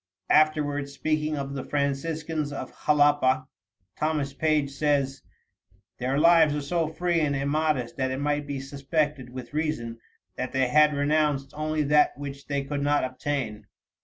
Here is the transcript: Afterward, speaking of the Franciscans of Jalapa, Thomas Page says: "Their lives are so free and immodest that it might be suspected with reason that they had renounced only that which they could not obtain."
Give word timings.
Afterward, 0.31 0.89
speaking 0.89 1.37
of 1.37 1.53
the 1.53 1.63
Franciscans 1.63 2.51
of 2.51 2.73
Jalapa, 2.87 3.45
Thomas 3.99 4.33
Page 4.33 4.71
says: 4.71 5.21
"Their 5.99 6.17
lives 6.17 6.55
are 6.55 6.61
so 6.61 6.87
free 6.87 7.19
and 7.19 7.35
immodest 7.35 7.97
that 7.97 8.09
it 8.09 8.19
might 8.19 8.47
be 8.47 8.59
suspected 8.59 9.29
with 9.29 9.53
reason 9.53 9.99
that 10.37 10.53
they 10.53 10.69
had 10.69 10.95
renounced 10.95 11.53
only 11.53 11.83
that 11.83 12.17
which 12.17 12.47
they 12.47 12.63
could 12.63 12.81
not 12.81 13.03
obtain." 13.03 13.67